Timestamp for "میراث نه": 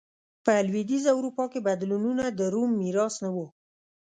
2.81-3.29